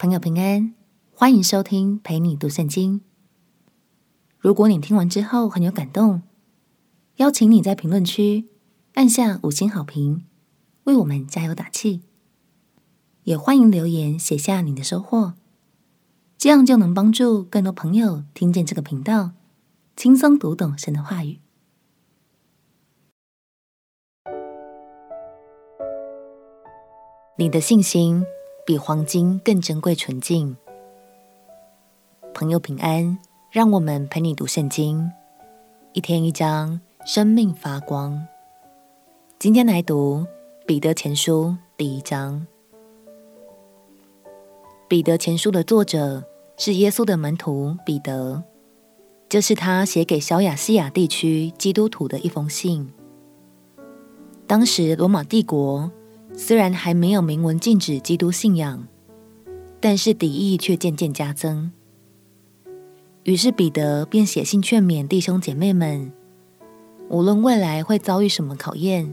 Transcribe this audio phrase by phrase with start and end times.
[0.00, 0.74] 朋友平安，
[1.10, 3.00] 欢迎收听陪你读圣经。
[4.38, 6.22] 如果你听完之后很有感动，
[7.16, 8.46] 邀请你在评论区
[8.94, 10.24] 按下五星好评，
[10.84, 12.02] 为我们加油打气。
[13.24, 15.34] 也欢迎留言写下你的收获，
[16.36, 19.32] 这样就能帮助更多朋友听见这个频道，
[19.96, 21.40] 轻松读懂神的话语。
[27.36, 28.24] 你的信心
[28.68, 30.54] 比黄金更珍贵纯净。
[32.34, 33.18] 朋友平安，
[33.50, 35.10] 让我们陪你读圣经，
[35.94, 38.28] 一天一章，生命发光。
[39.38, 40.26] 今天来读
[40.66, 42.46] 彼得前书第一章。
[44.86, 46.22] 彼得前书的作者
[46.58, 48.42] 是耶稣的门徒彼得，
[49.30, 52.92] 这是他写给小亚细亚地区基督徒的一封信。
[54.46, 55.90] 当时罗马帝国。
[56.34, 58.86] 虽然还没有明文禁止基督信仰，
[59.80, 61.70] 但是敌意却渐渐加增。
[63.24, 66.12] 于是彼得便写信劝勉弟兄姐妹们：
[67.08, 69.12] 无论未来会遭遇什么考验，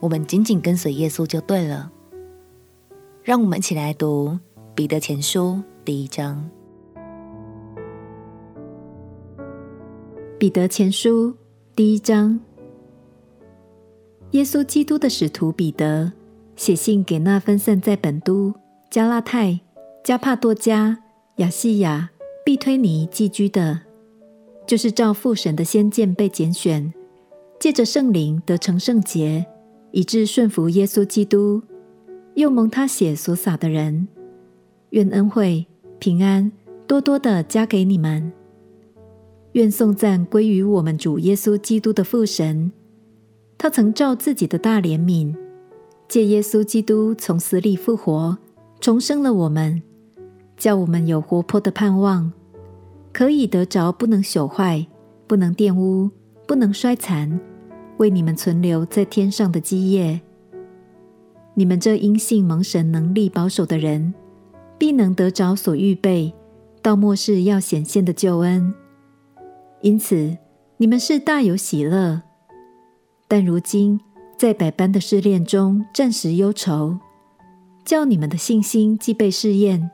[0.00, 1.92] 我们紧紧跟随耶稣就对了。
[3.22, 4.38] 让我们一起来读
[4.74, 6.50] 彼得前书第一章。
[10.38, 11.36] 彼得前书
[11.76, 12.40] 第一章，
[14.32, 16.12] 耶稣基督的使徒彼得。
[16.54, 18.52] 写信给那分散在本都、
[18.90, 19.58] 加拉太、
[20.04, 20.98] 加帕多家、
[21.36, 22.10] 亚细亚、
[22.44, 23.80] 庇推尼寄居的，
[24.66, 26.92] 就是照父神的先见被拣选，
[27.58, 29.46] 借着圣灵得成圣洁，
[29.92, 31.62] 以致顺服耶稣基督，
[32.34, 34.06] 又蒙他血所洒的人，
[34.90, 35.66] 愿恩惠、
[35.98, 36.52] 平安
[36.86, 38.30] 多多的加给你们。
[39.52, 42.70] 愿颂赞归于我们主耶稣基督的父神，
[43.62, 45.32] 他曾照自己的大怜悯。
[46.08, 48.36] 借耶稣基督从死里复活，
[48.80, 49.80] 重生了我们，
[50.56, 52.32] 叫我们有活泼的盼望，
[53.12, 54.84] 可以得着不能朽坏、
[55.28, 56.10] 不能玷污、
[56.44, 57.38] 不能衰残，
[57.98, 60.20] 为你们存留在天上的基业。
[61.54, 64.12] 你们这因信蒙神能力保守的人，
[64.76, 66.34] 必能得着所预备
[66.82, 68.74] 到末世要显现的救恩。
[69.82, 70.36] 因此，
[70.78, 72.22] 你们是大有喜乐，
[73.32, 73.98] 但如今。
[74.36, 76.98] 在百般的试炼中，暂时忧愁，
[77.82, 79.90] 叫你们的信心既被试验，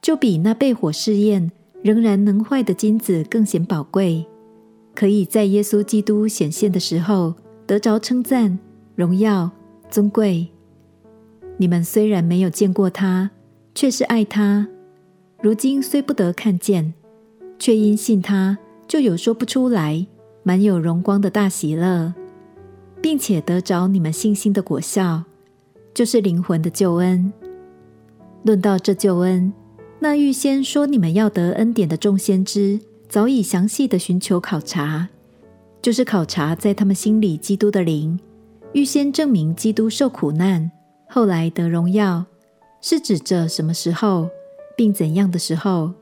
[0.00, 4.26] 就比那被火试验仍然能坏的金子更显宝贵，
[4.96, 7.34] 可以在耶稣基督显现的时候
[7.66, 8.58] 得着称赞、
[8.96, 9.48] 荣耀、
[9.88, 10.48] 尊贵。
[11.58, 13.30] 你们虽然没有见过他，
[13.76, 14.66] 却是爱他；
[15.40, 16.94] 如今虽不得看见，
[17.60, 20.06] 却因信他，就有说不出来、
[20.42, 22.14] 满有荣光的大喜乐。
[23.02, 25.24] 并且得着你们信心的果效，
[25.92, 27.32] 就是灵魂的救恩。
[28.44, 29.52] 论到这救恩，
[29.98, 35.08] 那预先说你们要得恩典的众先知，早已详细的寻求考察，
[35.82, 38.18] 就是考察在他们心里基督的灵，
[38.72, 40.70] 预先证明基督受苦难，
[41.08, 42.24] 后来得荣耀，
[42.80, 44.28] 是指着什么时候，
[44.76, 45.92] 并怎样的时候，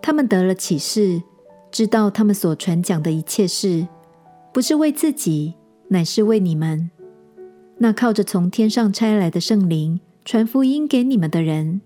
[0.00, 1.20] 他们得了启示，
[1.70, 3.86] 知道他们所传讲的一切事，
[4.52, 5.54] 不是为自己。
[5.92, 6.88] 乃是为你们，
[7.78, 11.80] 那靠着从天上差来的圣灵传福音给你们的人，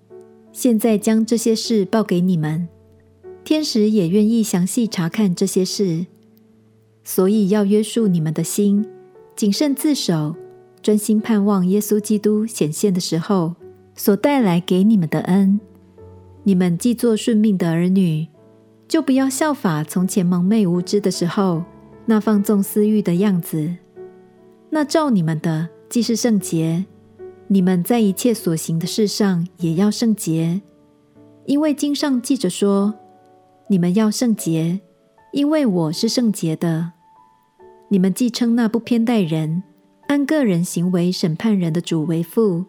[0.52, 2.68] 现在将这些事报给你们。
[3.44, 6.04] 天使也愿意详细查看这些事，
[7.02, 8.84] 所以要约束你们的心，
[9.34, 10.36] 谨慎自守，
[10.82, 13.54] 专心盼望耶稣基督显现的时候
[13.94, 15.58] 所带来给你们的恩。
[16.42, 18.28] 你们既做顺命的儿女，
[18.86, 21.64] 就不要效法从前蒙昧无知的时候
[22.04, 23.76] 那放纵私欲的样子。
[24.74, 26.84] 那照你们的既是圣洁，
[27.46, 30.62] 你们在一切所行的事上也要圣洁，
[31.46, 32.92] 因为经上记着说
[33.70, 34.80] ：“你们要圣洁，
[35.32, 36.90] 因为我是圣洁的。”
[37.86, 39.62] 你们既称那不偏待人、
[40.08, 42.64] 按个人行为审判人的主为父，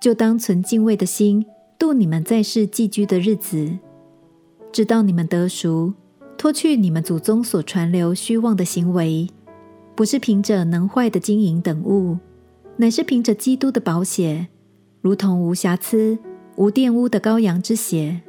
[0.00, 1.44] 就当存敬畏的心
[1.76, 3.76] 度你们在世寄居的日子，
[4.70, 5.94] 直到你们得赎，
[6.38, 9.28] 脱去你们祖宗所传流虚妄的行为。
[9.94, 12.18] 不是凭着能坏的金银等物，
[12.76, 14.48] 乃是凭着基督的宝血，
[15.00, 16.18] 如同无瑕疵、
[16.56, 18.20] 无玷污的羔羊之血。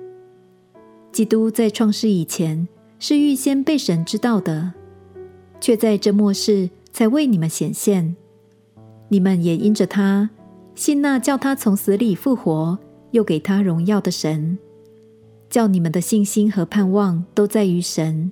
[1.12, 2.68] 基督在创世以前
[3.00, 4.74] 是预先被神知道的，
[5.60, 8.16] 却在这末世才为你们显现。
[9.08, 10.30] 你们也因着他
[10.76, 12.78] 信那叫他从死里复活，
[13.12, 14.58] 又给他荣耀的神，
[15.50, 18.32] 叫你们的信心和盼望都在于神。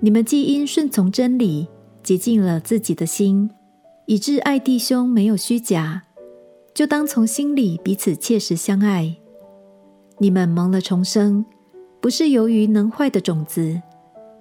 [0.00, 1.66] 你们既因顺从真理，
[2.04, 3.50] 洁净了自己的心，
[4.04, 6.02] 以致爱弟兄没有虚假，
[6.74, 9.16] 就当从心里彼此切实相爱，
[10.18, 11.42] 你们蒙了重生，
[12.00, 13.80] 不是由于能坏的种子，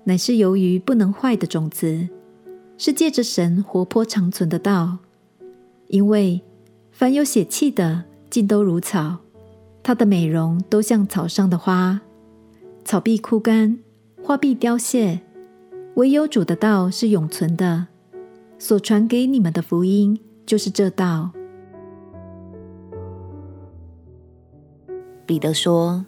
[0.04, 2.10] 乃是由于不能坏的种子，
[2.78, 4.98] 是借着神活泼长存的道。
[5.88, 6.42] 因为
[6.92, 9.20] 凡有血气的，尽都如草，
[9.82, 12.02] 它的美容都像草上的花，
[12.84, 13.80] 草必枯干，
[14.22, 15.22] 花必凋谢，
[15.96, 17.88] 唯有主的道是永存的。
[18.60, 21.32] 所传给你们的福音就是这道。
[25.26, 26.06] 彼得说：“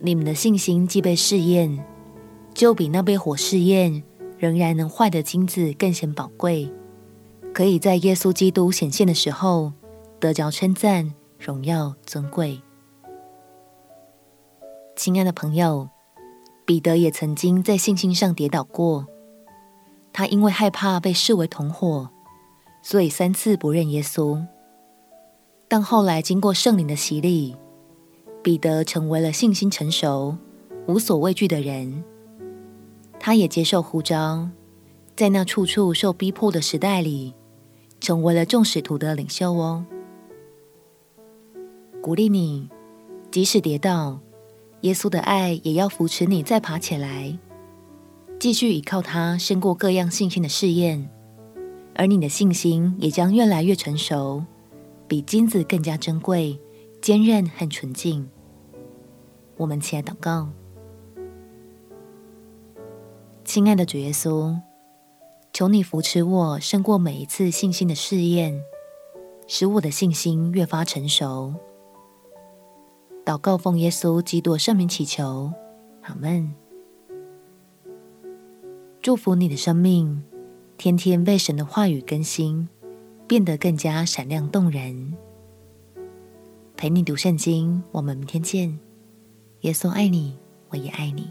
[0.00, 1.84] 你们的信心既被试验，
[2.54, 4.02] 就比那被火试验
[4.38, 6.72] 仍然能坏的金子更显宝贵，
[7.52, 9.72] 可以在耶稣基督显现的时候
[10.18, 12.62] 得着称赞、荣耀、尊贵。”
[14.96, 15.90] 亲爱的朋友，
[16.64, 19.06] 彼得也曾经在信心上跌倒过。
[20.12, 22.10] 他因为害怕被视为同伙，
[22.82, 24.44] 所以三次不认耶稣。
[25.68, 27.56] 但后来经过圣灵的洗礼，
[28.42, 30.36] 彼得成为了信心成熟、
[30.86, 32.04] 无所畏惧的人。
[33.18, 34.48] 他也接受呼召，
[35.16, 37.34] 在那处处受逼迫的时代里，
[38.00, 39.86] 成为了众使徒的领袖哦。
[42.02, 42.68] 鼓励你，
[43.30, 44.18] 即使跌倒，
[44.82, 47.38] 耶稣的爱也要扶持你再爬起来。
[48.38, 51.08] 继续依靠他，胜过各样信心的试验，
[51.94, 54.44] 而你的信心也将越来越成熟，
[55.06, 56.58] 比金子更加珍贵、
[57.00, 58.28] 坚韧和纯净。
[59.58, 60.48] 我们起来祷告，
[63.44, 64.56] 亲爱的主耶稣，
[65.52, 68.60] 求你扶持我，胜过每一次信心的试验，
[69.46, 71.54] 使我的信心越发成熟。
[73.24, 75.52] 祷告奉耶稣基督圣名祈求，
[76.02, 76.52] 阿门。
[79.00, 80.22] 祝福你的生命，
[80.76, 82.68] 天天被神的话语更新，
[83.28, 85.16] 变得更加闪亮动人。
[86.76, 88.78] 陪你读圣经，我们明天见。
[89.60, 90.36] 耶稣爱你，
[90.70, 91.30] 我也爱你。